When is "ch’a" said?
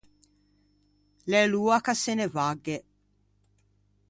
1.83-1.93